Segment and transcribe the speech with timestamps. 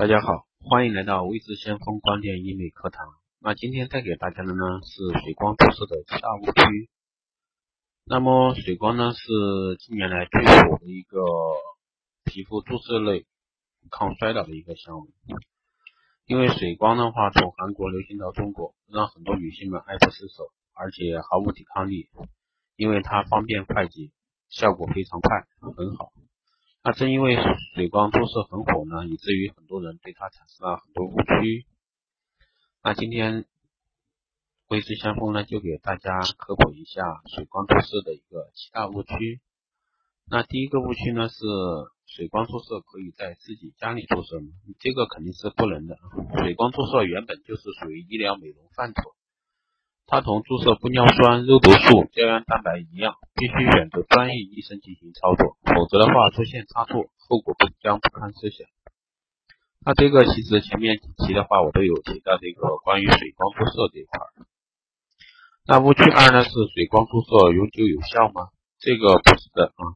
[0.00, 3.06] 大家好，欢迎来到微知先锋光电医美课堂。
[3.38, 6.88] 那今天带给大家的呢是水光注射的七大误区。
[8.06, 9.20] 那么水光呢是
[9.78, 11.20] 近年来最火的一个
[12.24, 13.26] 皮肤注射类
[13.90, 15.10] 抗衰老的一个项目。
[16.24, 22.08] 因为水光的话从韩国流行到中国，让很多女性们爱不释手，而且毫无抵抗力。
[22.74, 24.10] 因为它方便快捷，
[24.48, 25.44] 效果非常快，
[25.76, 26.10] 很好。
[26.82, 27.36] 那正因为
[27.74, 31.66] 水光注射很火呢，以至于很多人对它产生了很多误区。
[32.82, 33.44] 那今天
[34.68, 37.02] 微之先锋呢，就给大家科普一下
[37.34, 39.42] 水光注射的一个七大误区。
[40.30, 41.44] 那第一个误区呢是
[42.06, 44.46] 水光注射可以在自己家里注射吗？
[44.78, 45.98] 这个肯定是不能的。
[46.38, 49.14] 水光注射原本就是属于医疗美容范畴。
[50.10, 58.66] 它同注射玻尿酸、肉毒素、胶原蛋白一样，必须选择专业医生进行操作，否则的话出现差错，后果将不堪设想。
[59.86, 64.18] 那这个其实前面几期的话我都有提到这个关于水光注射这一块。
[65.64, 68.50] 那误区二呢是水光注射永久有效吗？
[68.80, 69.94] 这个不是的啊，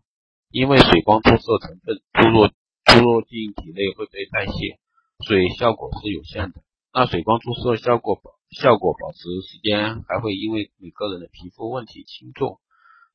[0.52, 2.46] 因为水光注射成分注入
[2.86, 4.78] 注入进体内会被代谢，
[5.26, 6.62] 所以效果是有限的。
[6.92, 12.60] 那水光注射效果保效果保持时间还会因为每个人的皮肤问题轻重、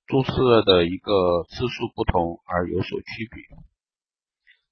[0.06, 3.44] 注射的一个次数不同而有所区别。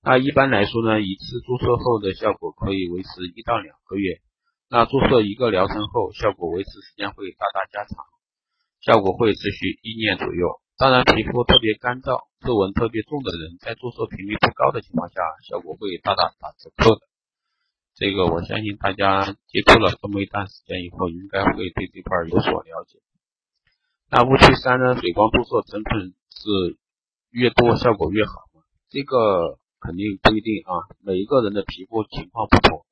[0.04, 4.20] 那一般来说呢，一次注射后的效果可以维持一到两个月。
[4.70, 8.06] 那注射一个疗程后，效果维持时间会大大加长，
[8.82, 10.60] 效果会持续一年左右。
[10.78, 15.16] 当然，皮肤特别干燥、皱纹特别重的人，在注射频率不高的情况下，
[15.48, 17.02] 效果会大大打折扣的。
[17.98, 23.00] 这个我相信大家接触了这么一段时间以后，应该会对这块有所了解。
[24.12, 24.96] 那误区三呢？
[25.02, 26.78] 水光注射成分是
[27.32, 28.62] 越多效果越好吗？
[28.90, 32.86] 这个肯定不一定啊，每一个人的皮肤情况不同，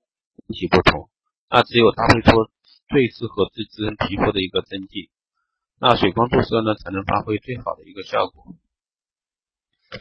[0.48, 1.08] 问题不同，
[1.52, 2.50] 那只有搭配出
[2.90, 5.12] 最适合自身皮肤的一个针剂，
[5.80, 8.56] 那水光注射呢才能发挥最好的一个效果。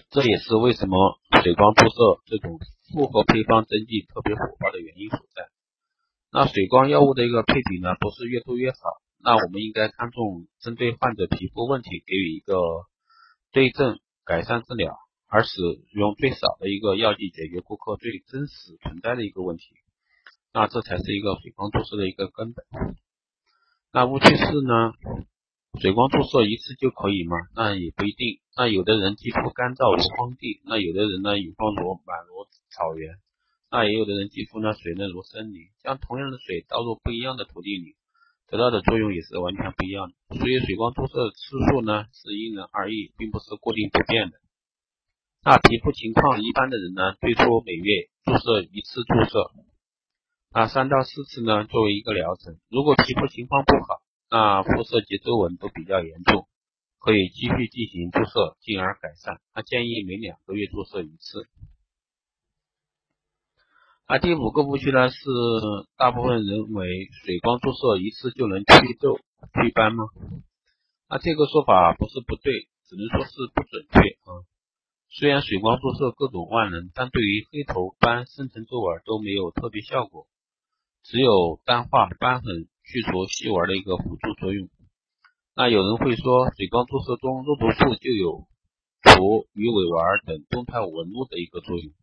[0.09, 2.59] 这也是为什么水光注射这种。
[2.95, 5.49] 复合配方针剂特别火爆的原因所在。
[6.33, 8.79] 那水光药物的一个配比呢，不是越多越好。
[9.23, 12.55] 那我们应该看重针对患者皮肤问题给予一个
[13.53, 14.97] 对症改善治疗，
[15.29, 15.61] 而使
[15.93, 19.65] 用最少的一个药剂解决顾客最真实存在的一个问题。
[20.53, 22.65] 那这才是一个水光注射的一个根本。
[23.93, 24.93] 那误区四呢？
[25.81, 27.37] 水光注射一次就可以吗？
[27.55, 28.41] 那也不一定。
[28.57, 32.34] 那有的人肌肤干燥如荒地，那有的人呢有光如满如
[32.75, 33.15] 草原，
[33.71, 35.71] 那也有的人肌肤呢水嫩如森林。
[35.83, 37.95] 将同样的水倒入不一样的土地里，
[38.51, 40.37] 得到的作用也是完全不一样的。
[40.37, 41.39] 所以水光注射次
[41.71, 44.43] 数呢是因人而异，并不是固定不变的。
[45.45, 49.53] 那皮肤情况一般的人呢，最初每月注射一次注射，
[50.51, 52.59] 那三到四次呢作为一个疗程。
[52.71, 56.49] 如果皮肤情况不好，那肤色及皱纹都比较严重，
[56.99, 59.39] 可以继续进行注射，进而改善。
[59.55, 61.47] 那建议每两个月注射一次。
[64.07, 65.17] 那第五个误区呢是，
[65.97, 69.19] 大部分人为水光注射一次就能祛皱
[69.53, 70.05] 祛斑吗？
[71.09, 73.99] 那这个说法不是不对，只能说是不准确
[74.31, 74.45] 啊。
[75.11, 80.27] 虽然水光注射各种万能，但对于黑头斑、深层皱纹都没有特别效果，
[81.03, 82.69] 只有淡化斑痕。
[82.87, 84.69] 去除细纹的一个辅助作用。
[85.57, 88.47] 那有人会说，水光注射中肉毒素就有
[89.01, 91.95] 除鱼尾纹等动态纹路的一个作用。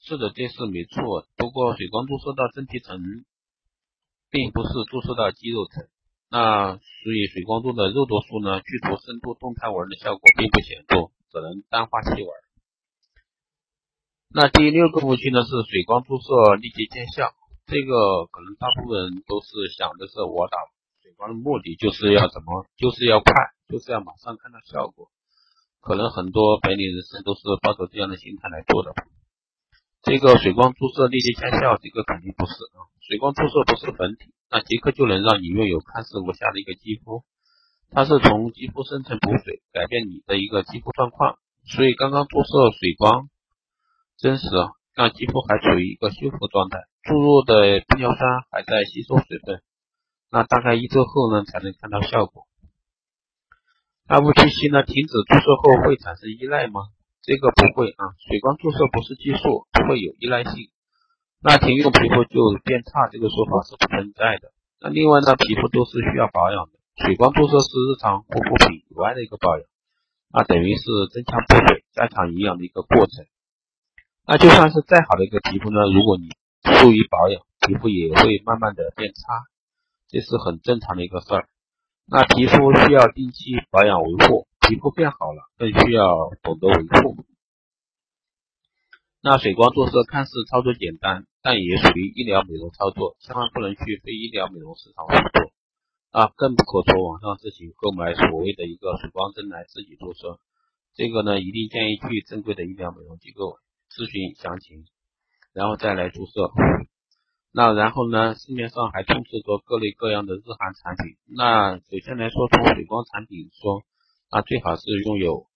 [0.00, 1.28] 是的，这是没错。
[1.36, 2.98] 不过，水光注射到真皮层，
[4.30, 5.86] 并不是注射到肌肉层。
[6.30, 12.28] 那所以，水光中的肉毒素呢，去除深度动态纹的效果并不显著，只能淡化细纹。
[14.32, 17.34] 那第六个误区呢，是水光注射立即见效。
[17.66, 20.56] 这个可能大部分人都是想的是，我打
[21.02, 23.34] 水光的目的就是要怎么，就是要快，
[23.68, 25.10] 就是要马上看到效果。
[25.80, 28.94] 可能很多白领人士都是抱着这样的心态来做的。
[30.02, 32.88] 这个水光注射立即见效，这个肯定不是啊。
[33.06, 37.22] 水光注射不是粉体，那即刻就能让你拥有看似无瑕的一个肌肤。
[37.90, 41.36] 它是从肌肤深层补水，改变你的一个肌肤状况。
[41.66, 43.28] 所以刚刚注射水光
[44.16, 44.46] 真实
[44.94, 46.78] 让肌肤还处于一个修复状态。
[47.02, 48.20] 注入的玻尿酸
[48.50, 49.62] 还在吸收水分，
[50.30, 52.46] 那大概一周后呢才能看到效果。
[54.08, 54.82] 那误区七呢？
[54.82, 56.80] 停止注射后会产生依赖吗？
[57.22, 60.70] 这个不会啊，水光注射不是激素，不会有依赖性。
[61.42, 64.52] 那停用皮肤就变差，这个说法是不存在的。
[64.80, 69.64] 那另外呢，皮肤都是需要保养的，水光注射是日常护肤品以外的一个保养，
[70.32, 73.24] 那等于是增强补水、加强营养的一个过程。
[74.26, 76.28] 那就算是再好的一个皮肤呢，如果你
[76.64, 79.44] 疏于保养，皮肤也会慢慢的变差，
[80.08, 81.48] 这是很正常的一个事儿。
[82.06, 86.06] 那皮肤需要定期保养维护，皮肤变好了，更需要
[86.44, 87.26] 懂得维护。
[89.20, 95.50] 那水光注射看似操作简单，但也属于医疗美容操作，千万不能去非医疗美容市场做
[96.12, 100.38] 啊，更不可从网上自行购买所谓的一个水光针来自己注射。
[100.94, 103.58] 这个呢，一定建议去正规的医疗美容机构
[103.90, 104.86] 咨询详情，
[105.52, 106.52] 然后再来注射。
[107.52, 111.16] 那然后呢，市面上还充斥着各类各样的日韩产品。
[111.36, 113.82] 那首先来说，从水光产品说，
[114.30, 115.46] 那最好是拥有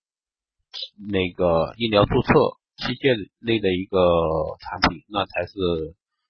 [1.09, 2.33] 那个医疗注册
[2.77, 3.97] 器械类的一个
[4.59, 5.53] 产品，那才是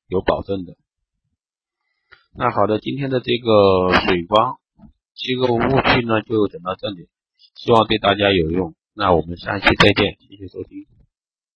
[0.08, 0.76] 有保证的。
[2.38, 4.58] 那好的，今天的这个水光
[5.14, 7.08] 七个误区呢，就讲到这里，
[7.56, 8.76] 希望对大家有用。
[8.94, 10.86] 那我们下期再见，谢谢收听。